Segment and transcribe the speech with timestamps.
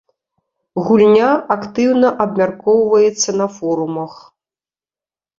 [0.85, 1.25] Гульня
[1.55, 4.13] актыўна абмяркоўваецца на форумах.